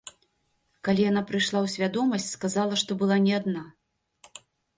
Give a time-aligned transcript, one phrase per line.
[0.87, 3.63] Калі яна прыйшла ў свядомасць, сказала, што была не адна.